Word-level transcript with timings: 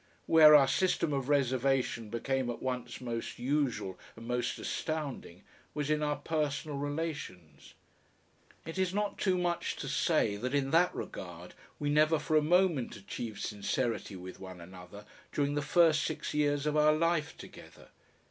Where 0.25 0.55
our 0.55 0.67
system 0.67 1.13
of 1.13 1.29
reservation 1.29 2.09
became 2.09 2.49
at 2.49 2.59
once 2.59 3.01
most 3.01 3.37
usual 3.37 3.99
and 4.15 4.25
most 4.27 4.57
astounding 4.57 5.43
was 5.75 5.91
in 5.91 6.01
our 6.01 6.15
personal 6.15 6.75
relations. 6.77 7.75
It 8.65 8.79
is 8.79 8.95
not 8.95 9.19
too 9.19 9.37
much 9.37 9.75
to 9.75 9.87
say 9.87 10.37
that 10.37 10.55
in 10.55 10.71
that 10.71 10.95
regard 10.95 11.53
we 11.77 11.91
never 11.91 12.17
for 12.17 12.35
a 12.35 12.41
moment 12.41 12.95
achieved 12.95 13.41
sincerity 13.43 14.15
with 14.15 14.39
one 14.39 14.59
another 14.59 15.05
during 15.31 15.53
the 15.53 15.61
first 15.61 16.01
six 16.03 16.33
years 16.33 16.65
of 16.65 16.75
our 16.75 16.93
life 16.93 17.37
together. 17.37 17.89